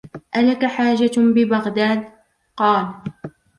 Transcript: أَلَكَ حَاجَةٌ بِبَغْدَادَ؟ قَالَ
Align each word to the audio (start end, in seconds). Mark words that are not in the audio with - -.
أَلَكَ 0.35 0.65
حَاجَةٌ 0.65 1.11
بِبَغْدَادَ؟ 1.21 2.11
قَالَ 2.57 2.93